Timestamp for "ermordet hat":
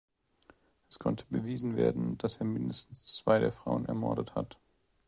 3.85-4.57